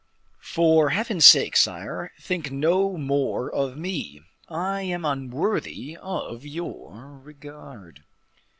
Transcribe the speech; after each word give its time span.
For 0.53 0.89
Heaven's 0.89 1.27
sake, 1.27 1.55
sire, 1.55 2.11
think 2.19 2.49
no 2.51 2.97
more 2.97 3.53
of 3.53 3.77
me; 3.77 4.21
I 4.49 4.81
am 4.81 5.05
unworthy 5.05 5.95
of 5.95 6.43
your 6.43 7.19
regard." 7.19 8.03